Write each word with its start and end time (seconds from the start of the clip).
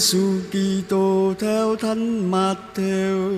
Giêsu 0.00 0.40
Kitô 0.50 1.34
theo 1.38 1.76
Thánh 1.76 2.30
Matthew. 2.30 3.36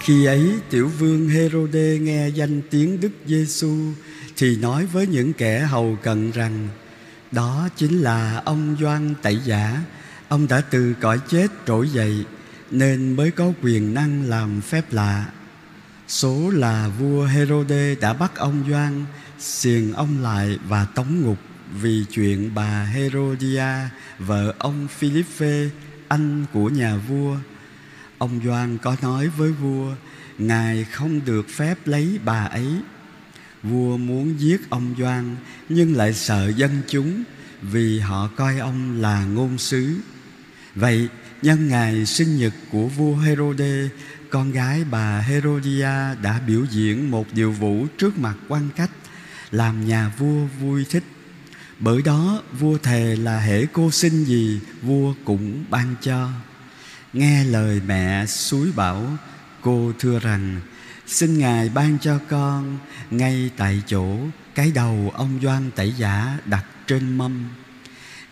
Khi 0.00 0.24
ấy 0.24 0.52
tiểu 0.70 0.90
vương 0.98 1.28
Herode 1.28 1.98
nghe 2.00 2.28
danh 2.28 2.62
tiếng 2.70 3.00
Đức 3.00 3.12
Giêsu 3.26 3.76
thì 4.36 4.56
nói 4.56 4.86
với 4.86 5.06
những 5.06 5.32
kẻ 5.32 5.60
hầu 5.60 5.96
cận 6.02 6.30
rằng 6.30 6.68
đó 7.30 7.68
chính 7.76 7.98
là 7.98 8.42
ông 8.44 8.76
Doan 8.80 9.14
Tẩy 9.22 9.38
Giả, 9.44 9.80
ông 10.28 10.48
đã 10.48 10.60
từ 10.60 10.94
cõi 11.00 11.18
chết 11.28 11.46
trỗi 11.66 11.88
dậy 11.88 12.24
nên 12.70 13.16
mới 13.16 13.30
có 13.30 13.52
quyền 13.62 13.94
năng 13.94 14.28
làm 14.28 14.60
phép 14.60 14.92
lạ. 14.92 15.24
Số 16.08 16.50
là 16.50 16.88
vua 16.88 17.24
Herode 17.24 17.94
đã 17.94 18.12
bắt 18.12 18.36
ông 18.36 18.64
Doan 18.70 19.04
xiềng 19.38 19.92
ông 19.92 20.22
lại 20.22 20.58
và 20.68 20.84
tống 20.84 21.20
ngục 21.20 21.38
vì 21.80 22.04
chuyện 22.10 22.54
bà 22.54 22.84
Herodia, 22.84 23.88
vợ 24.18 24.54
ông 24.58 24.88
Philippe, 24.88 25.68
anh 26.08 26.44
của 26.52 26.68
nhà 26.68 26.96
vua. 26.96 27.36
Ông 28.18 28.40
Doan 28.44 28.78
có 28.78 28.96
nói 29.02 29.28
với 29.28 29.52
vua, 29.52 29.94
Ngài 30.38 30.84
không 30.84 31.20
được 31.24 31.48
phép 31.48 31.86
lấy 31.86 32.18
bà 32.24 32.44
ấy. 32.44 32.66
Vua 33.62 33.96
muốn 33.96 34.40
giết 34.40 34.70
ông 34.70 34.94
Doan 34.98 35.36
nhưng 35.68 35.96
lại 35.96 36.14
sợ 36.14 36.52
dân 36.56 36.82
chúng 36.88 37.22
vì 37.62 37.98
họ 37.98 38.28
coi 38.36 38.58
ông 38.58 39.00
là 39.00 39.24
ngôn 39.24 39.58
sứ. 39.58 39.96
Vậy 40.74 41.08
nhân 41.42 41.68
ngày 41.68 42.06
sinh 42.06 42.38
nhật 42.38 42.52
của 42.70 42.86
vua 42.86 43.16
Herode, 43.16 43.88
con 44.32 44.52
gái 44.52 44.84
bà 44.84 45.20
Herodia 45.20 46.14
đã 46.22 46.40
biểu 46.46 46.64
diễn 46.70 47.10
một 47.10 47.26
điệu 47.32 47.52
vũ 47.52 47.86
trước 47.98 48.18
mặt 48.18 48.34
quan 48.48 48.68
cách 48.76 48.90
làm 49.50 49.86
nhà 49.86 50.12
vua 50.18 50.46
vui 50.60 50.86
thích. 50.90 51.04
Bởi 51.78 52.02
đó, 52.02 52.42
vua 52.58 52.78
thề 52.78 53.16
là 53.16 53.40
hễ 53.40 53.66
cô 53.72 53.90
xin 53.90 54.24
gì, 54.24 54.60
vua 54.82 55.14
cũng 55.24 55.64
ban 55.70 55.94
cho. 56.02 56.28
Nghe 57.12 57.44
lời 57.44 57.80
mẹ 57.86 58.26
suối 58.26 58.72
bảo, 58.76 59.06
Cô 59.60 59.92
thưa 59.98 60.18
rằng, 60.18 60.60
Xin 61.06 61.38
Ngài 61.38 61.68
ban 61.68 61.98
cho 61.98 62.18
con, 62.28 62.78
Ngay 63.10 63.50
tại 63.56 63.82
chỗ, 63.86 64.16
Cái 64.54 64.72
đầu 64.74 65.12
ông 65.14 65.38
Doan 65.42 65.70
tẩy 65.70 65.94
giả 65.98 66.38
đặt 66.44 66.64
trên 66.86 67.18
mâm 67.18 67.48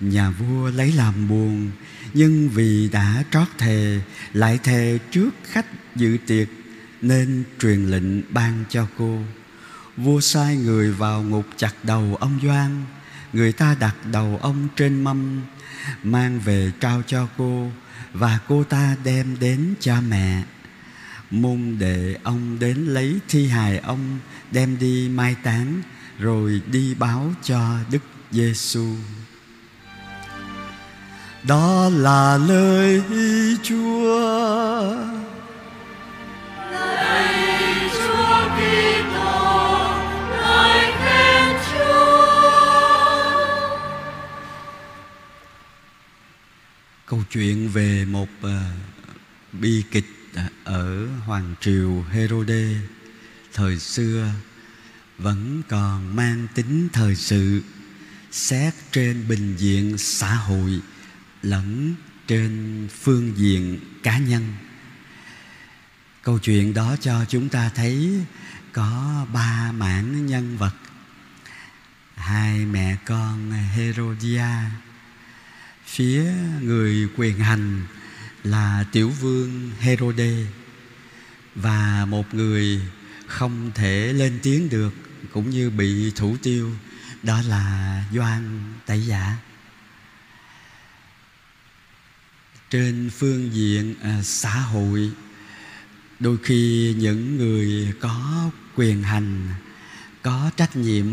Nhà 0.00 0.30
vua 0.30 0.70
lấy 0.70 0.92
làm 0.92 1.28
buồn, 1.28 1.70
Nhưng 2.14 2.48
vì 2.48 2.88
đã 2.88 3.24
trót 3.30 3.48
thề, 3.58 4.00
Lại 4.32 4.58
thề 4.62 4.98
trước 5.10 5.30
khách 5.44 5.96
dự 5.96 6.16
tiệc, 6.26 6.48
Nên 7.02 7.44
truyền 7.60 7.86
lệnh 7.86 8.34
ban 8.34 8.64
cho 8.68 8.86
cô 8.98 9.18
Vua 9.96 10.20
sai 10.20 10.56
người 10.56 10.92
vào 10.92 11.22
ngục 11.22 11.46
chặt 11.56 11.74
đầu 11.82 12.16
ông 12.20 12.38
Doan, 12.42 12.84
Người 13.32 13.52
ta 13.52 13.76
đặt 13.80 13.96
đầu 14.12 14.38
ông 14.42 14.68
trên 14.76 15.04
mâm, 15.04 15.40
Mang 16.02 16.40
về 16.40 16.72
trao 16.80 17.02
cho 17.06 17.28
cô, 17.36 17.70
Và 18.12 18.38
cô 18.48 18.64
ta 18.64 18.96
đem 19.04 19.36
đến 19.40 19.74
cha 19.80 20.00
mẹ 20.00 20.42
Môn 21.30 21.76
để 21.78 22.16
ông 22.22 22.58
đến 22.58 22.76
lấy 22.76 23.18
thi 23.28 23.48
hài 23.48 23.78
ông, 23.78 24.18
đem 24.50 24.78
đi 24.78 25.08
mai 25.08 25.36
táng, 25.42 25.82
rồi 26.18 26.62
đi 26.72 26.94
báo 26.94 27.32
cho 27.42 27.76
Đức 27.90 28.02
Giêsu. 28.30 28.94
Đó 31.42 31.90
là 31.92 32.36
lời 32.36 33.02
Chúa. 33.62 34.94
Lạy 36.70 37.34
Chúa 37.92 38.48
Kitô, 38.56 39.40
lời 40.30 40.92
khen 41.04 41.56
Chúa. 41.72 42.60
Câu 47.06 47.22
chuyện 47.30 47.68
về 47.68 48.04
một 48.04 48.28
uh, 48.46 48.50
bi 49.52 49.82
kịch 49.90 50.06
ở 50.64 51.06
hoàng 51.06 51.54
triều 51.60 52.04
Herode 52.10 52.74
thời 53.52 53.78
xưa 53.78 54.28
vẫn 55.18 55.62
còn 55.68 56.16
mang 56.16 56.46
tính 56.54 56.88
thời 56.92 57.16
sự 57.16 57.62
xét 58.30 58.74
trên 58.92 59.28
bình 59.28 59.56
diện 59.56 59.98
xã 59.98 60.34
hội 60.34 60.80
lẫn 61.42 61.94
trên 62.26 62.88
phương 63.00 63.32
diện 63.36 63.80
cá 64.02 64.18
nhân 64.18 64.54
câu 66.22 66.38
chuyện 66.38 66.74
đó 66.74 66.96
cho 67.00 67.24
chúng 67.28 67.48
ta 67.48 67.70
thấy 67.74 68.24
có 68.72 69.26
ba 69.32 69.72
mảng 69.72 70.26
nhân 70.26 70.56
vật 70.56 70.74
hai 72.20 72.66
mẹ 72.66 72.96
con 73.04 73.50
Herodia, 73.50 74.46
phía 75.84 76.24
người 76.60 77.08
quyền 77.16 77.38
hành 77.38 77.86
là 78.44 78.84
tiểu 78.92 79.10
vương 79.10 79.70
Herode, 79.80 80.46
và 81.54 82.06
một 82.08 82.34
người 82.34 82.80
không 83.26 83.70
thể 83.74 84.12
lên 84.12 84.38
tiếng 84.42 84.68
được 84.68 84.94
cũng 85.32 85.50
như 85.50 85.70
bị 85.70 86.12
thủ 86.16 86.36
tiêu, 86.42 86.70
đó 87.22 87.42
là 87.48 88.04
Doan 88.14 88.62
Tẩy 88.86 89.06
Giả. 89.06 89.36
Trên 92.70 93.10
phương 93.18 93.50
diện 93.52 93.94
à, 94.02 94.20
xã 94.22 94.54
hội 94.54 95.10
đôi 96.20 96.36
khi 96.42 96.94
những 96.98 97.36
người 97.36 97.92
có 98.00 98.50
quyền 98.76 99.02
hành 99.02 99.48
có 100.22 100.50
trách 100.56 100.76
nhiệm 100.76 101.06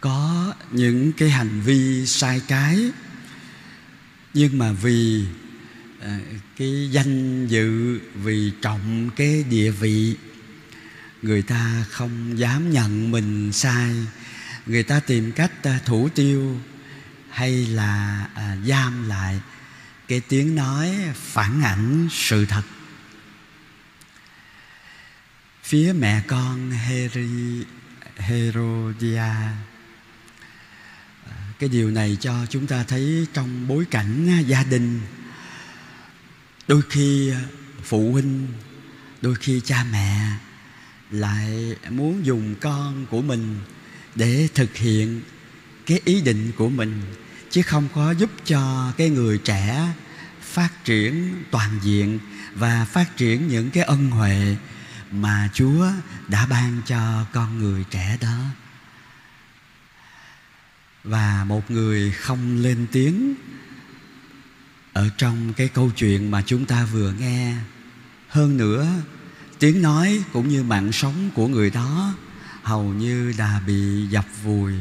có 0.00 0.54
những 0.72 1.12
cái 1.12 1.30
hành 1.30 1.60
vi 1.60 2.06
sai 2.06 2.40
trái 2.48 2.90
nhưng 4.34 4.58
mà 4.58 4.72
vì 4.72 5.26
À, 6.00 6.18
cái 6.56 6.88
danh 6.90 7.46
dự 7.46 8.00
vì 8.14 8.52
trọng 8.62 9.10
cái 9.16 9.44
địa 9.50 9.70
vị 9.70 10.16
người 11.22 11.42
ta 11.42 11.84
không 11.90 12.38
dám 12.38 12.70
nhận 12.70 13.10
mình 13.10 13.52
sai 13.52 13.94
người 14.66 14.82
ta 14.82 15.00
tìm 15.00 15.32
cách 15.32 15.52
à, 15.62 15.80
thủ 15.84 16.08
tiêu 16.14 16.60
hay 17.30 17.66
là 17.66 18.26
à, 18.34 18.56
giam 18.66 19.08
lại 19.08 19.40
cái 20.08 20.20
tiếng 20.20 20.54
nói 20.54 20.96
phản 21.14 21.62
ảnh 21.62 22.08
sự 22.10 22.46
thật. 22.46 22.62
Phía 25.62 25.92
mẹ 25.98 26.22
con 26.26 26.70
Heri, 26.70 27.64
Herodia. 28.16 29.32
Cái 31.58 31.68
điều 31.68 31.90
này 31.90 32.16
cho 32.20 32.46
chúng 32.50 32.66
ta 32.66 32.84
thấy 32.84 33.26
trong 33.32 33.68
bối 33.68 33.84
cảnh 33.90 34.42
gia 34.46 34.64
đình. 34.64 35.00
Đôi 36.68 36.82
khi 36.90 37.32
phụ 37.82 38.12
huynh 38.12 38.48
đôi 39.20 39.34
khi 39.34 39.60
cha 39.64 39.84
mẹ 39.92 40.20
lại 41.10 41.76
muốn 41.90 42.26
dùng 42.26 42.54
con 42.60 43.06
của 43.10 43.22
mình 43.22 43.60
để 44.14 44.48
thực 44.54 44.76
hiện 44.76 45.20
cái 45.86 46.00
ý 46.04 46.20
định 46.20 46.52
của 46.56 46.68
mình 46.68 47.02
chứ 47.58 47.62
không 47.62 47.88
có 47.94 48.10
giúp 48.10 48.30
cho 48.44 48.92
cái 48.96 49.10
người 49.10 49.38
trẻ 49.38 49.92
phát 50.40 50.84
triển 50.84 51.34
toàn 51.50 51.70
diện 51.82 52.18
và 52.54 52.84
phát 52.84 53.16
triển 53.16 53.48
những 53.48 53.70
cái 53.70 53.84
ân 53.84 54.10
huệ 54.10 54.56
mà 55.10 55.48
Chúa 55.54 55.86
đã 56.28 56.46
ban 56.46 56.82
cho 56.86 57.24
con 57.32 57.58
người 57.58 57.84
trẻ 57.90 58.18
đó. 58.20 58.38
Và 61.04 61.44
một 61.44 61.70
người 61.70 62.12
không 62.12 62.62
lên 62.62 62.86
tiếng 62.92 63.34
ở 64.92 65.08
trong 65.16 65.52
cái 65.52 65.68
câu 65.68 65.90
chuyện 65.96 66.30
mà 66.30 66.42
chúng 66.46 66.64
ta 66.64 66.84
vừa 66.84 67.12
nghe, 67.12 67.54
hơn 68.28 68.56
nữa, 68.56 68.86
tiếng 69.58 69.82
nói 69.82 70.22
cũng 70.32 70.48
như 70.48 70.62
mạng 70.62 70.92
sống 70.92 71.30
của 71.34 71.48
người 71.48 71.70
đó 71.70 72.14
hầu 72.62 72.84
như 72.84 73.34
đã 73.38 73.60
bị 73.66 74.06
dập 74.06 74.26
vùi 74.44 74.72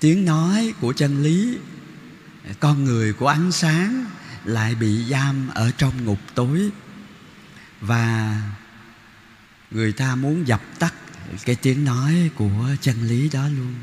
tiếng 0.00 0.24
nói 0.24 0.74
của 0.80 0.92
chân 0.92 1.22
lý, 1.22 1.58
con 2.60 2.84
người 2.84 3.12
của 3.12 3.26
ánh 3.26 3.52
sáng 3.52 4.06
lại 4.44 4.74
bị 4.74 5.04
giam 5.04 5.48
ở 5.48 5.70
trong 5.78 6.04
ngục 6.04 6.18
tối. 6.34 6.70
Và 7.80 8.40
người 9.70 9.92
ta 9.92 10.14
muốn 10.14 10.48
dập 10.48 10.62
tắt 10.78 10.94
cái 11.44 11.56
tiếng 11.56 11.84
nói 11.84 12.30
của 12.34 12.68
chân 12.80 13.02
lý 13.02 13.28
đó 13.28 13.48
luôn. 13.48 13.74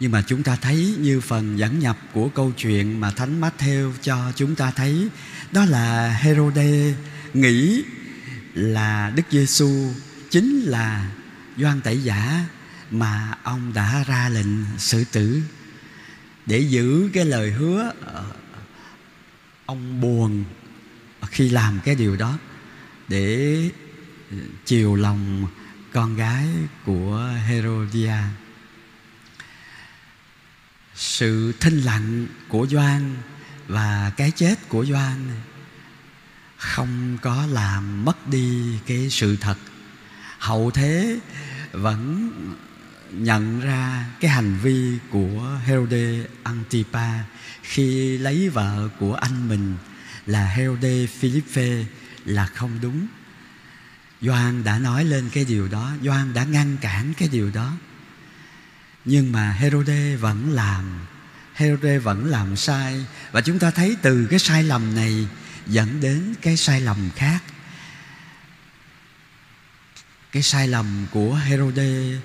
Nhưng 0.00 0.12
mà 0.12 0.22
chúng 0.26 0.42
ta 0.42 0.56
thấy 0.56 0.96
như 0.98 1.20
phần 1.20 1.58
dẫn 1.58 1.78
nhập 1.78 1.98
của 2.12 2.28
câu 2.28 2.52
chuyện 2.56 3.00
mà 3.00 3.10
Thánh 3.10 3.40
Matthew 3.40 3.92
cho 4.02 4.32
chúng 4.36 4.54
ta 4.54 4.70
thấy, 4.70 5.08
đó 5.52 5.64
là 5.64 6.12
Herode 6.12 6.94
nghĩ 7.34 7.82
là 8.54 9.12
Đức 9.16 9.22
Giêsu 9.30 9.92
chính 10.30 10.60
là 10.60 11.10
Doan 11.56 11.80
Tẩy 11.80 12.02
Giả 12.02 12.44
mà 12.90 13.38
ông 13.42 13.72
đã 13.72 14.04
ra 14.06 14.28
lệnh 14.28 14.78
xử 14.78 15.04
tử. 15.04 15.42
Để 16.46 16.58
giữ 16.58 17.10
cái 17.12 17.24
lời 17.24 17.50
hứa 17.50 17.92
ờ, 18.04 18.24
ông 19.66 20.00
buồn 20.00 20.44
khi 21.26 21.48
làm 21.48 21.80
cái 21.84 21.94
điều 21.94 22.16
đó. 22.16 22.38
Để 23.08 23.56
chiều 24.64 24.94
lòng 24.94 25.46
con 25.92 26.16
gái 26.16 26.46
của 26.84 27.30
Herodia 27.46 28.16
sự 30.94 31.52
thinh 31.60 31.80
lặng 31.80 32.26
của 32.48 32.66
Doan 32.66 33.16
và 33.66 34.12
cái 34.16 34.30
chết 34.30 34.68
của 34.68 34.84
Doan 34.84 35.30
không 36.56 37.18
có 37.22 37.46
làm 37.46 38.04
mất 38.04 38.28
đi 38.28 38.78
cái 38.86 39.10
sự 39.10 39.36
thật. 39.36 39.56
Hậu 40.38 40.70
thế 40.70 41.18
vẫn 41.72 42.30
nhận 43.12 43.60
ra 43.60 44.06
cái 44.20 44.30
hành 44.30 44.58
vi 44.62 44.98
của 45.10 45.58
Herode 45.64 46.24
Antipa 46.42 47.18
khi 47.62 48.18
lấy 48.18 48.48
vợ 48.48 48.88
của 48.98 49.14
anh 49.14 49.48
mình 49.48 49.76
là 50.26 50.46
Herode 50.46 51.06
Philippe 51.06 51.84
là 52.24 52.46
không 52.46 52.78
đúng. 52.82 53.06
Doan 54.20 54.64
đã 54.64 54.78
nói 54.78 55.04
lên 55.04 55.30
cái 55.32 55.44
điều 55.44 55.68
đó, 55.68 55.92
Doan 56.02 56.34
đã 56.34 56.44
ngăn 56.44 56.76
cản 56.80 57.12
cái 57.18 57.28
điều 57.28 57.50
đó. 57.50 57.72
Nhưng 59.04 59.32
mà 59.32 59.52
Herode 59.52 60.16
vẫn 60.16 60.52
làm 60.52 61.06
Herode 61.54 61.98
vẫn 61.98 62.24
làm 62.26 62.56
sai 62.56 63.04
Và 63.32 63.40
chúng 63.40 63.58
ta 63.58 63.70
thấy 63.70 63.96
từ 64.02 64.26
cái 64.30 64.38
sai 64.38 64.62
lầm 64.62 64.94
này 64.94 65.26
Dẫn 65.66 66.00
đến 66.00 66.34
cái 66.42 66.56
sai 66.56 66.80
lầm 66.80 67.10
khác 67.16 67.42
cái 70.32 70.42
sai 70.42 70.68
lầm 70.68 71.06
của 71.10 71.34
Herode 71.34 72.18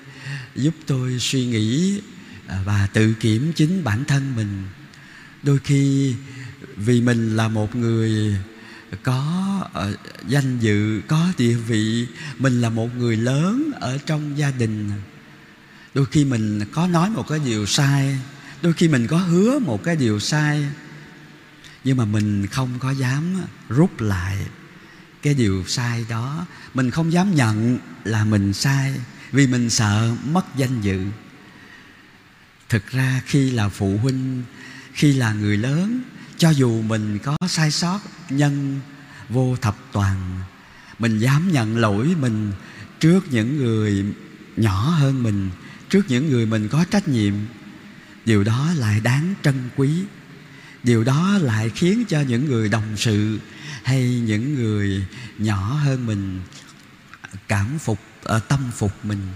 Giúp 0.54 0.74
tôi 0.86 1.18
suy 1.20 1.46
nghĩ 1.46 2.00
à, 2.46 2.62
Và 2.64 2.88
tự 2.92 3.12
kiểm 3.12 3.52
chính 3.52 3.84
bản 3.84 4.04
thân 4.04 4.36
mình. 4.36 4.62
Đôi 5.42 5.58
khi, 5.58 6.14
Vì 6.76 7.00
mình 7.00 7.36
là 7.36 7.48
một 7.48 7.76
người 7.76 8.36
có 9.02 9.60
ờ, 9.72 9.94
danh 10.28 10.58
dự, 10.58 11.00
có 11.08 11.26
địa 11.38 11.54
vị, 11.54 12.06
mình 12.38 12.60
là 12.60 12.68
một 12.68 12.96
người 12.96 13.16
lớn 13.16 13.70
ở 13.80 13.98
trong 14.06 14.38
gia 14.38 14.50
đình. 14.50 14.90
Đôi 15.94 16.06
khi 16.06 16.24
mình 16.24 16.64
có 16.72 16.86
nói 16.86 17.10
một 17.10 17.28
cái 17.28 17.38
điều 17.44 17.66
sai, 17.66 18.18
đôi 18.62 18.72
khi 18.72 18.88
mình 18.88 19.06
có 19.06 19.18
hứa 19.18 19.58
một 19.58 19.84
cái 19.84 19.96
điều 19.96 20.20
sai, 20.20 20.64
nhưng 21.84 21.96
mà 21.96 22.04
mình 22.04 22.46
không 22.46 22.70
có 22.78 22.90
dám 22.90 23.36
rút 23.68 24.00
lại 24.00 24.36
cái 25.26 25.34
điều 25.34 25.64
sai 25.66 26.04
đó. 26.08 26.46
Mình 26.74 26.90
không 26.90 27.12
dám 27.12 27.34
nhận 27.34 27.78
là 28.04 28.24
mình 28.24 28.52
sai, 28.52 28.94
vì 29.32 29.46
mình 29.46 29.70
sợ 29.70 30.14
mất 30.24 30.56
danh 30.56 30.80
dự. 30.80 31.04
Thực 32.68 32.86
ra 32.86 33.22
khi 33.26 33.50
là 33.50 33.68
phụ 33.68 33.98
huynh, 34.02 34.42
khi 34.92 35.12
là 35.12 35.32
người 35.32 35.56
lớn, 35.56 36.00
cho 36.38 36.50
dù 36.50 36.82
mình 36.82 37.18
có 37.18 37.36
sai 37.48 37.70
sót, 37.70 38.00
nhân 38.30 38.80
vô 39.28 39.56
thập 39.60 39.76
toàn, 39.92 40.40
mình 40.98 41.18
dám 41.18 41.52
nhận 41.52 41.76
lỗi 41.76 42.14
mình 42.20 42.52
trước 43.00 43.32
những 43.32 43.56
người 43.56 44.04
nhỏ 44.56 44.90
hơn 44.90 45.22
mình, 45.22 45.50
trước 45.88 46.04
những 46.08 46.30
người 46.30 46.46
mình 46.46 46.68
có 46.68 46.84
trách 46.90 47.08
nhiệm. 47.08 47.34
Điều 48.24 48.44
đó 48.44 48.70
lại 48.76 49.00
đáng 49.00 49.34
trân 49.42 49.54
quý 49.76 49.90
điều 50.86 51.04
đó 51.04 51.38
lại 51.42 51.70
khiến 51.70 52.04
cho 52.08 52.20
những 52.20 52.46
người 52.46 52.68
đồng 52.68 52.96
sự 52.96 53.38
hay 53.82 54.20
những 54.20 54.54
người 54.54 55.06
nhỏ 55.38 55.72
hơn 55.72 56.06
mình 56.06 56.40
cảm 57.48 57.78
phục 57.78 58.00
ờ, 58.22 58.38
tâm 58.38 58.70
phục 58.76 59.04
mình. 59.04 59.28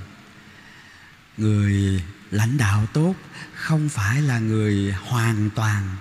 Người 1.37 2.03
lãnh 2.31 2.57
đạo 2.59 2.87
tốt 2.93 3.15
không 3.55 3.89
phải 3.89 4.23
là 4.23 4.39
người 4.39 4.95
hoàn 5.03 5.51
toàn, 5.51 5.97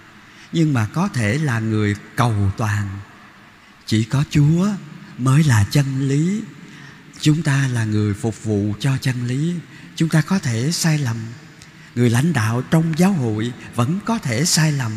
nhưng 0.51 0.74
mà 0.74 0.88
có 0.94 1.07
thể 1.07 1.38
là 1.38 1.60
người 1.60 1.96
cầu 2.16 2.51
toàn. 2.57 3.00
Chỉ 3.86 4.04
có 4.04 4.24
chúa 4.30 4.68
mới 5.18 5.44
là 5.44 5.66
chân 5.72 6.07
lý. 6.10 6.42
Chúng 7.19 7.44
ta 7.44 7.68
là 7.68 7.84
người 7.84 8.13
phục 8.13 8.44
vụ 8.44 8.74
cho 8.80 8.98
chân 8.98 9.28
lý. 9.28 9.56
Chúng 9.96 10.10
ta 10.10 10.22
có 10.22 10.40
thể 10.40 10.72
sai 10.72 10.98
lầm. 10.98 11.18
Người 11.96 12.10
lãnh 12.10 12.34
đạo 12.34 12.62
trong 12.72 12.94
giáo 12.98 13.13
hội 13.13 13.54
vẫn 13.75 14.00
có 14.06 14.18
thể 14.18 14.46
sai 14.46 14.72
lầm 14.72 14.92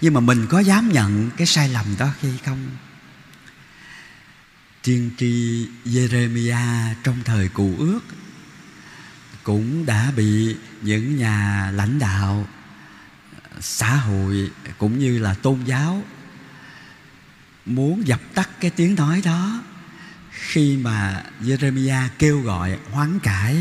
nhưng 0.00 0.14
mà 0.14 0.20
mình 0.20 0.46
có 0.46 0.60
dám 0.60 0.92
nhận 0.92 1.30
cái 1.36 1.46
sai 1.46 1.68
lầm 1.68 1.86
đó 1.98 2.08
khi 2.20 2.28
không? 2.44 2.70
Tiên 4.82 5.10
tri 5.18 5.66
Jeremiah 5.84 6.94
trong 7.04 7.16
thời 7.24 7.48
cụ 7.48 7.74
ước 7.78 8.00
cũng 9.42 9.86
đã 9.86 10.12
bị 10.16 10.56
những 10.82 11.16
nhà 11.16 11.70
lãnh 11.74 11.98
đạo 11.98 12.48
xã 13.60 13.96
hội 13.96 14.50
cũng 14.78 14.98
như 14.98 15.18
là 15.18 15.34
tôn 15.34 15.64
giáo 15.64 16.04
muốn 17.66 18.06
dập 18.06 18.20
tắt 18.34 18.50
cái 18.60 18.70
tiếng 18.70 18.94
nói 18.94 19.22
đó. 19.24 19.62
Khi 20.30 20.76
mà 20.76 21.24
Jeremiah 21.40 22.08
kêu 22.18 22.40
gọi, 22.40 22.78
hoán 22.90 23.18
cải 23.18 23.56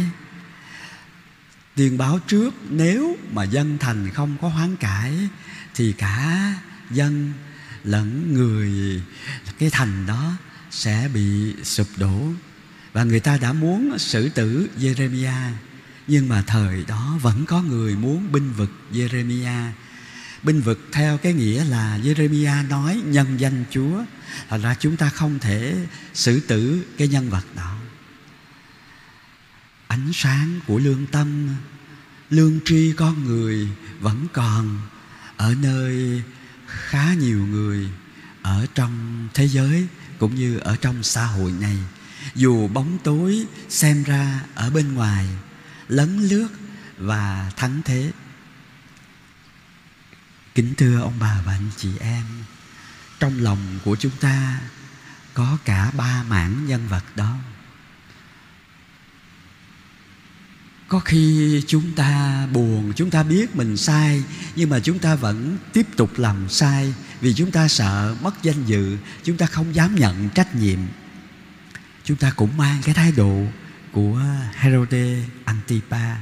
tiên 1.75 1.97
báo 1.97 2.19
trước, 2.27 2.53
nếu 2.69 3.17
mà 3.31 3.43
dân 3.43 3.77
thành 3.77 4.09
không 4.09 4.37
có 4.41 4.47
hoán 4.47 4.75
cải 4.75 5.29
thì 5.81 5.93
cả 5.93 6.53
dân 6.91 7.33
lẫn 7.83 8.33
người, 8.33 9.01
cái 9.59 9.69
thành 9.69 10.05
đó 10.05 10.33
sẽ 10.71 11.09
bị 11.13 11.53
sụp 11.63 11.87
đổ. 11.97 12.21
Và 12.93 13.03
người 13.03 13.19
ta 13.19 13.37
đã 13.37 13.53
muốn 13.53 13.99
xử 13.99 14.29
tử 14.29 14.69
Jeremiah, 14.79 15.51
nhưng 16.07 16.29
mà 16.29 16.41
thời 16.47 16.85
đó 16.87 17.17
vẫn 17.21 17.45
có 17.45 17.61
người 17.61 17.95
muốn 17.95 18.31
binh 18.31 18.53
vực 18.53 18.71
Jeremiah. 18.91 19.71
Binh 20.43 20.61
vực 20.61 20.89
theo 20.91 21.17
cái 21.17 21.33
nghĩa 21.33 21.65
là 21.65 21.99
Jeremiah 22.03 22.67
nói 22.67 23.01
nhân 23.05 23.39
danh 23.39 23.63
Chúa 23.71 24.03
Thật 24.49 24.59
ra 24.63 24.75
chúng 24.79 24.97
ta 24.97 25.09
không 25.09 25.39
thể 25.39 25.75
xử 26.13 26.39
tử 26.39 26.85
cái 26.97 27.07
nhân 27.07 27.29
vật 27.29 27.45
đó. 27.55 27.77
Ánh 29.87 30.09
sáng 30.13 30.59
của 30.67 30.79
lương 30.79 31.05
tâm, 31.07 31.49
lương 32.29 32.59
tri 32.65 32.93
con 32.97 33.23
người 33.23 33.67
vẫn 33.99 34.27
còn 34.33 34.79
ở 35.41 35.55
nơi 35.61 36.23
khá 36.67 37.13
nhiều 37.13 37.45
người 37.47 37.89
ở 38.41 38.65
trong 38.75 39.27
thế 39.33 39.47
giới 39.47 39.87
cũng 40.19 40.35
như 40.35 40.57
ở 40.57 40.75
trong 40.75 41.03
xã 41.03 41.25
hội 41.25 41.51
này. 41.51 41.77
Dù 42.35 42.67
bóng 42.67 42.97
tối 43.03 43.45
xem 43.69 44.03
ra 44.03 44.41
ở 44.55 44.69
bên 44.69 44.93
ngoài, 44.93 45.27
lấn 45.87 46.17
lướt 46.27 46.47
và 46.97 47.51
thắng 47.57 47.81
thế. 47.85 48.11
Kính 50.55 50.73
thưa 50.77 51.01
ông 51.01 51.19
bà 51.19 51.41
và 51.45 51.53
anh 51.53 51.69
chị 51.77 51.89
em, 51.99 52.25
trong 53.19 53.39
lòng 53.39 53.79
của 53.85 53.95
chúng 53.95 54.17
ta 54.19 54.61
có 55.33 55.57
cả 55.65 55.91
ba 55.97 56.23
mảng 56.23 56.65
nhân 56.67 56.87
vật 56.87 57.03
đó. 57.15 57.37
Có 60.91 60.99
khi 60.99 61.61
chúng 61.67 61.91
ta 61.95 62.47
buồn, 62.53 62.93
chúng 62.95 63.09
ta 63.09 63.23
biết 63.23 63.55
mình 63.55 63.77
sai, 63.77 64.23
nhưng 64.55 64.69
mà 64.69 64.79
chúng 64.79 64.99
ta 64.99 65.15
vẫn 65.15 65.57
tiếp 65.73 65.87
tục 65.95 66.19
làm 66.19 66.49
sai 66.49 66.93
vì 67.21 67.33
chúng 67.33 67.51
ta 67.51 67.67
sợ 67.67 68.15
mất 68.21 68.43
danh 68.43 68.65
dự, 68.65 68.97
chúng 69.23 69.37
ta 69.37 69.45
không 69.45 69.75
dám 69.75 69.95
nhận 69.95 70.29
trách 70.29 70.55
nhiệm. 70.55 70.79
Chúng 72.03 72.17
ta 72.17 72.31
cũng 72.35 72.57
mang 72.57 72.81
cái 72.83 72.95
thái 72.95 73.11
độ 73.11 73.45
của 73.91 74.21
Herode 74.53 75.23
Antipa. 75.45 76.15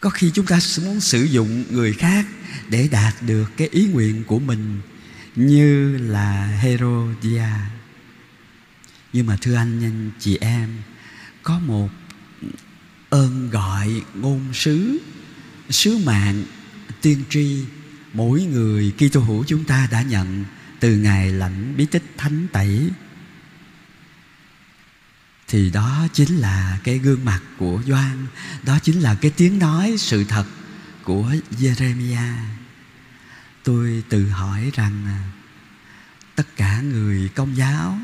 Có 0.00 0.10
khi 0.10 0.30
chúng 0.34 0.46
ta 0.46 0.58
muốn 0.84 1.00
sử 1.00 1.24
dụng 1.24 1.64
người 1.70 1.92
khác 1.92 2.26
để 2.68 2.88
đạt 2.88 3.14
được 3.20 3.50
cái 3.56 3.68
ý 3.68 3.86
nguyện 3.86 4.24
của 4.24 4.38
mình 4.38 4.80
như 5.36 5.96
là 5.96 6.46
Herodia. 6.46 7.48
Nhưng 9.12 9.26
mà 9.26 9.36
thưa 9.40 9.54
anh 9.54 9.84
anh 9.84 10.10
chị 10.18 10.38
em, 10.40 10.68
có 11.42 11.58
một 11.58 11.88
ơn 13.10 13.50
gọi 13.50 14.02
ngôn 14.14 14.54
sứ 14.54 14.98
sứ 15.70 15.98
mạng 15.98 16.44
tiên 17.00 17.22
tri 17.30 17.64
mỗi 18.12 18.42
người 18.42 18.92
Kitô 18.96 19.20
hữu 19.20 19.44
chúng 19.44 19.64
ta 19.64 19.88
đã 19.90 20.02
nhận 20.02 20.44
từ 20.80 20.96
ngày 20.96 21.32
lãnh 21.32 21.76
bí 21.76 21.86
tích 21.86 22.04
thánh 22.16 22.46
tẩy. 22.52 22.90
Thì 25.48 25.70
đó 25.70 26.06
chính 26.12 26.36
là 26.36 26.78
cái 26.84 26.98
gương 26.98 27.24
mặt 27.24 27.40
của 27.58 27.82
Doan, 27.86 28.26
đó 28.62 28.78
chính 28.82 29.00
là 29.00 29.14
cái 29.14 29.30
tiếng 29.30 29.58
nói 29.58 29.94
sự 29.98 30.24
thật 30.24 30.44
của 31.04 31.34
Jeremiah 31.50 32.36
tôi 33.64 34.02
tự 34.08 34.28
hỏi 34.28 34.70
rằng, 34.74 35.06
tất 36.34 36.56
cả 36.56 36.80
người 36.80 37.28
công 37.28 37.56
giáo 37.56 37.98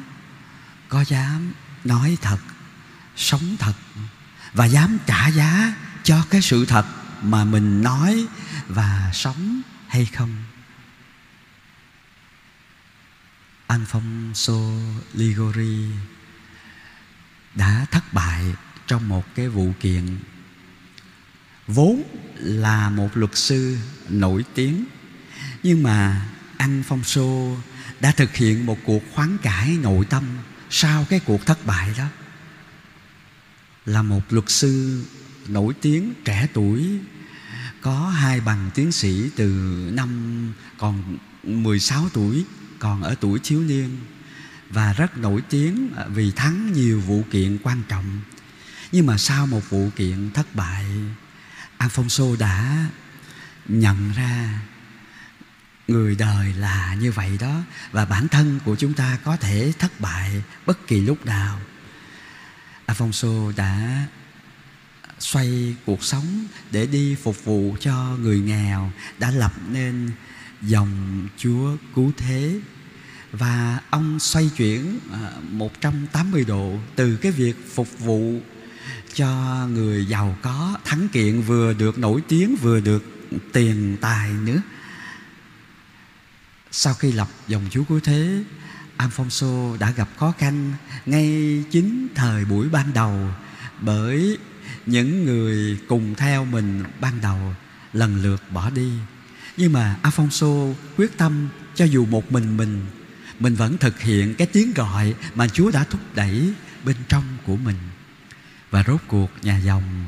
có 0.89 1.05
dám 1.09 1.53
nói 1.85 2.19
thật, 2.23 2.39
sống 3.17 3.57
thật 3.59 3.75
và 4.55 4.65
dám 4.65 4.99
trả 5.07 5.29
giá 5.29 5.75
cho 6.03 6.27
cái 6.31 6.43
sự 6.43 6.67
thật 6.67 6.87
mà 7.23 7.45
mình 7.45 7.83
nói 7.83 8.27
và 8.69 9.11
sống 9.15 9.63
hay 9.89 10.07
không. 10.07 10.45
Alfonso 13.69 14.81
Ligori 15.15 15.91
đã 17.55 17.87
thất 17.91 18.13
bại 18.13 18.55
trong 18.87 19.09
một 19.09 19.35
cái 19.35 19.49
vụ 19.49 19.73
kiện 19.81 20.19
vốn 21.67 22.03
là 22.37 22.91
một 22.91 23.17
luật 23.17 23.37
sư 23.37 23.79
nổi 24.09 24.45
tiếng, 24.55 24.85
nhưng 25.63 25.83
mà 25.83 26.27
anh 26.57 26.83
Phong 26.89 27.05
Sô 27.05 27.57
đã 28.01 28.11
thực 28.11 28.37
hiện 28.37 28.67
một 28.67 28.79
cuộc 28.85 29.03
khoáng 29.15 29.39
cải 29.39 29.69
nội 29.83 30.05
tâm 30.05 30.25
sau 30.71 31.07
cái 31.11 31.21
cuộc 31.21 31.47
thất 31.47 31.67
bại 31.67 31.95
đó 31.99 32.07
là 33.87 34.03
một 34.03 34.33
luật 34.33 34.51
sư 34.51 35.05
nổi 35.49 35.75
tiếng 35.81 36.15
trẻ 36.25 36.49
tuổi, 36.53 36.99
có 37.81 38.09
hai 38.09 38.41
bằng 38.41 38.71
tiến 38.75 38.93
sĩ 38.93 39.31
từ 39.37 39.47
năm 39.95 40.53
còn 40.79 41.19
16 41.43 42.09
tuổi, 42.13 42.45
còn 42.79 43.03
ở 43.03 43.15
tuổi 43.21 43.41
thiếu 43.43 43.61
niên, 43.61 43.99
và 44.71 44.93
rất 44.93 45.19
nổi 45.19 45.43
tiếng 45.51 45.91
vì 46.09 46.33
thắng 46.33 46.73
nhiều 46.73 47.01
vụ 47.01 47.25
kiện 47.31 47.59
quan 47.63 47.83
trọng. 47.89 48.21
Nhưng 48.93 49.07
mà 49.07 49.19
sau 49.19 49.47
một 49.47 49.71
vụ 49.71 49.91
kiện 49.97 50.31
thất 50.35 50.55
bại, 50.55 50.85
Alfonso 51.79 52.37
đã 52.39 52.87
nhận 53.69 54.13
ra 54.13 54.61
người 55.89 56.15
đời 56.15 56.53
là 56.53 56.95
như 56.95 57.13
vậy 57.13 57.39
đó, 57.41 57.63
và 57.93 58.05
bản 58.05 58.29
thân 58.29 58.61
của 58.65 58.77
chúng 58.77 58.95
ta 58.95 59.19
có 59.25 59.37
thể 59.37 59.73
thất 59.79 60.01
bại 60.01 60.43
bất 60.67 60.87
kỳ 60.87 61.01
lúc 61.01 61.27
nào. 61.27 61.61
Alfonso 62.87 63.53
đã 63.57 64.07
xoay 65.19 65.77
cuộc 65.87 66.05
sống 66.05 66.47
để 66.71 66.87
đi 66.87 67.15
phục 67.15 67.45
vụ 67.45 67.77
cho 67.81 68.17
người 68.21 68.41
nghèo 68.41 68.91
đã 69.19 69.31
lập 69.31 69.53
nên 69.71 70.11
dòng 70.63 71.29
Chúa 71.37 71.77
cứu 71.95 72.13
thế. 72.17 72.61
Và 73.33 73.81
ông 73.91 74.21
xoay 74.21 74.51
chuyển 74.57 74.99
à, 75.13 75.31
180 75.51 76.45
độ 76.45 76.79
từ 76.97 77.17
cái 77.17 77.33
việc 77.33 77.75
phục 77.75 77.99
vụ 77.99 78.41
cho 79.15 79.29
người 79.73 80.07
giàu 80.07 80.37
có, 80.43 80.79
thắng 80.85 81.09
kiện 81.09 81.41
vừa 81.41 81.73
được 81.73 81.99
nổi 81.99 82.23
tiếng, 82.29 82.57
vừa 82.57 82.81
được 82.81 83.05
tiền 83.53 83.97
tài 84.01 84.33
nữa. 84.33 84.63
Sau 86.71 86.95
khi 86.95 87.13
lập 87.13 87.29
dòng 87.49 87.63
Chúa 87.71 87.85
Cứu 87.85 88.01
Thế 88.01 88.45
Alfonso 88.99 89.79
đã 89.79 89.91
gặp 89.91 90.09
khó 90.17 90.33
khăn 90.39 90.73
ngay 91.07 91.65
chính 91.71 92.09
thời 92.15 92.45
buổi 92.45 92.69
ban 92.69 92.93
đầu 92.93 93.31
bởi 93.81 94.39
những 94.87 95.25
người 95.25 95.79
cùng 95.89 96.15
theo 96.15 96.45
mình 96.45 96.85
ban 97.01 97.21
đầu 97.21 97.55
lần 97.93 98.23
lượt 98.23 98.43
bỏ 98.53 98.71
đi. 98.71 98.93
Nhưng 99.57 99.73
mà 99.73 99.97
Alfonso 100.03 100.75
quyết 100.97 101.19
tâm 101.19 101.49
cho 101.75 101.85
dù 101.85 102.07
một 102.07 102.33
mình 102.33 102.57
mình 102.57 102.87
mình 103.41 103.55
vẫn 103.55 103.79
thực 103.79 104.01
hiện 104.01 104.35
cái 104.35 104.47
tiếng 104.47 104.75
gọi 104.75 105.15
mà 105.35 105.49
Chúa 105.49 105.71
đã 105.71 105.85
thúc 105.91 106.01
đẩy 106.15 106.53
bên 106.85 106.97
trong 107.09 107.25
của 107.47 107.57
mình. 107.57 107.77
Và 108.71 108.85
rốt 108.87 109.01
cuộc 109.09 109.31
nhà 109.43 109.59
dòng, 109.59 110.05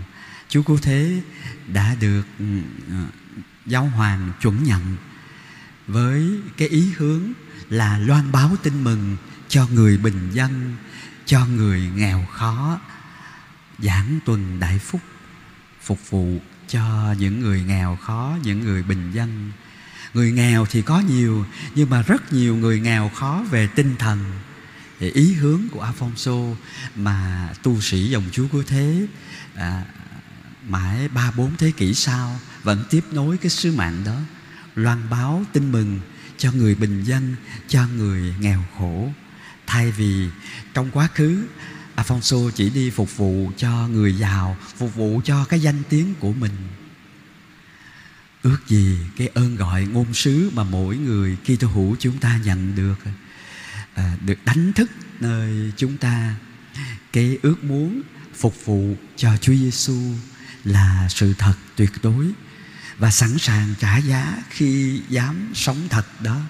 Chúa 0.48 0.62
Cứu 0.62 0.78
Thế 0.82 1.22
đã 1.66 1.96
được 2.00 2.22
ừ, 2.38 2.44
ừ, 2.88 2.94
giáo 3.66 3.84
hoàng 3.84 4.32
chuẩn 4.40 4.64
nhận 4.64 4.96
với 5.86 6.40
cái 6.56 6.68
ý 6.68 6.92
hướng 6.96 7.32
là 7.68 7.98
loan 7.98 8.32
báo 8.32 8.56
tin 8.62 8.84
mừng 8.84 9.16
cho 9.48 9.66
người 9.66 9.98
bình 9.98 10.30
dân 10.32 10.76
cho 11.26 11.46
người 11.46 11.90
nghèo 11.96 12.26
khó 12.32 12.80
giảng 13.78 14.18
tuần 14.24 14.60
đại 14.60 14.78
phúc 14.78 15.00
phục 15.82 16.10
vụ 16.10 16.40
cho 16.68 17.14
những 17.18 17.40
người 17.40 17.62
nghèo 17.62 17.98
khó 18.02 18.36
những 18.42 18.60
người 18.60 18.82
bình 18.82 19.12
dân. 19.12 19.52
Người 20.14 20.32
nghèo 20.32 20.66
thì 20.66 20.82
có 20.82 21.00
nhiều 21.00 21.44
nhưng 21.74 21.90
mà 21.90 22.02
rất 22.02 22.32
nhiều 22.32 22.56
người 22.56 22.80
nghèo 22.80 23.10
khó 23.14 23.44
về 23.50 23.66
tinh 23.66 23.96
thần. 23.98 24.24
Thì 25.00 25.10
ý 25.10 25.34
hướng 25.34 25.60
của 25.72 25.86
Alfonso 25.86 26.54
mà 26.96 27.48
tu 27.62 27.80
sĩ 27.80 28.08
dòng 28.08 28.24
Chúa 28.32 28.48
Cứu 28.52 28.62
Thế 28.66 29.06
à, 29.54 29.84
mãi 30.68 31.08
ba 31.08 31.30
bốn 31.36 31.56
thế 31.56 31.72
kỷ 31.76 31.94
sau 31.94 32.40
vẫn 32.62 32.84
tiếp 32.90 33.04
nối 33.12 33.36
cái 33.36 33.50
sứ 33.50 33.72
mạng 33.76 34.02
đó 34.06 34.16
loan 34.76 35.10
báo 35.10 35.44
tin 35.52 35.72
mừng 35.72 36.00
cho 36.38 36.52
người 36.52 36.74
bình 36.74 37.02
dân 37.04 37.36
cho 37.68 37.88
người 37.88 38.34
nghèo 38.40 38.64
khổ. 38.78 39.12
Thay 39.66 39.90
vì 39.90 40.28
trong 40.74 40.90
quá 40.90 41.08
khứ 41.14 41.46
Afonso 41.96 42.50
chỉ 42.50 42.70
đi 42.70 42.90
phục 42.90 43.16
vụ 43.16 43.50
cho 43.56 43.88
người 43.88 44.16
giàu 44.16 44.56
phục 44.76 44.94
vụ 44.94 45.20
cho 45.24 45.44
cái 45.44 45.60
danh 45.60 45.82
tiếng 45.88 46.14
của 46.20 46.32
mình. 46.32 46.52
Ước 48.42 48.58
gì 48.66 48.98
cái 49.16 49.28
ơn 49.34 49.56
gọi 49.56 49.86
ngôn 49.86 50.14
sứ 50.14 50.50
mà 50.54 50.64
mỗi 50.64 50.96
người 50.96 51.36
Kitô 51.44 51.68
hữu 51.68 51.96
chúng 51.98 52.18
ta 52.18 52.40
nhận 52.44 52.76
được 52.76 52.98
à, 53.94 54.16
được 54.26 54.38
đánh 54.44 54.72
thức 54.72 54.90
nơi 55.20 55.72
chúng 55.76 55.96
ta. 55.96 56.34
Cái 57.12 57.38
ước 57.42 57.64
muốn 57.64 58.02
phục 58.34 58.64
vụ 58.64 58.96
cho 59.16 59.36
Chúa 59.36 59.54
Giêsu 59.54 60.00
là 60.64 61.06
sự 61.10 61.34
thật 61.38 61.54
tuyệt 61.76 61.90
đối 62.02 62.26
và 62.98 63.10
sẵn 63.10 63.38
sàng 63.38 63.74
trả 63.78 63.96
giá 63.96 64.42
khi 64.50 65.00
dám 65.08 65.52
sống 65.54 65.88
thật 65.90 66.20
đó. 66.20 66.40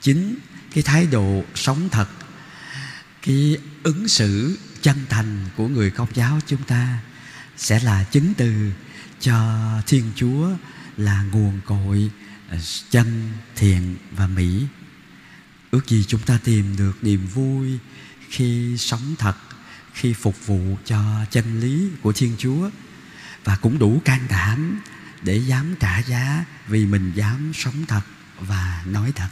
Chính 0.00 0.36
cái 0.74 0.82
thái 0.82 1.06
độ 1.06 1.44
sống 1.54 1.88
thật, 1.92 2.08
cái 3.22 3.56
ứng 3.82 4.08
xử 4.08 4.58
chân 4.82 4.96
thành 5.08 5.48
của 5.56 5.68
người 5.68 5.90
công 5.90 6.08
giáo 6.14 6.38
chúng 6.46 6.62
ta 6.62 6.98
sẽ 7.56 7.80
là 7.80 8.04
chứng 8.04 8.34
từ 8.34 8.72
cho 9.20 9.58
thiên 9.86 10.12
chúa 10.16 10.50
là 10.96 11.22
nguồn 11.22 11.60
cội 11.64 12.10
à, 12.48 12.58
chân, 12.90 13.32
thiện 13.56 13.96
và 14.16 14.26
mỹ. 14.26 14.66
Ước 15.70 15.88
gì 15.88 16.04
chúng 16.08 16.20
ta 16.20 16.38
tìm 16.44 16.76
được 16.76 17.04
niềm 17.04 17.26
vui 17.26 17.78
khi 18.28 18.76
sống 18.78 19.14
thật, 19.18 19.36
khi 19.92 20.12
phục 20.12 20.46
vụ 20.46 20.76
cho 20.84 21.24
chân 21.30 21.60
lý 21.60 21.88
của 22.02 22.12
thiên 22.12 22.34
chúa 22.38 22.70
và 23.44 23.56
cũng 23.56 23.78
đủ 23.78 24.02
can 24.04 24.20
đảm 24.28 24.80
để 25.22 25.36
dám 25.36 25.74
trả 25.80 25.98
giá 25.98 26.44
vì 26.68 26.86
mình 26.86 27.12
dám 27.14 27.52
sống 27.54 27.86
thật 27.88 28.02
và 28.38 28.82
nói 28.86 29.12
thật. 29.14 29.28